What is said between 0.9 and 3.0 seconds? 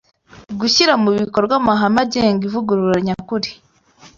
mu bikorwa amahame agenga ivugurura